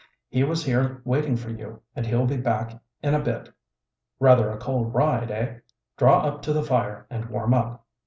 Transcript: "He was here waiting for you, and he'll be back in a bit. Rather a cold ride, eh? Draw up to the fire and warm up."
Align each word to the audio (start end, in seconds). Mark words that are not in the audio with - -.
"He 0.29 0.43
was 0.43 0.65
here 0.65 0.99
waiting 1.05 1.35
for 1.35 1.51
you, 1.51 1.83
and 1.95 2.07
he'll 2.07 2.25
be 2.25 2.35
back 2.37 2.73
in 3.03 3.13
a 3.13 3.19
bit. 3.21 3.49
Rather 4.19 4.49
a 4.49 4.57
cold 4.57 4.95
ride, 4.95 5.29
eh? 5.29 5.57
Draw 5.95 6.21
up 6.25 6.41
to 6.41 6.53
the 6.53 6.63
fire 6.63 7.05
and 7.11 7.25
warm 7.29 7.53
up." 7.53 7.85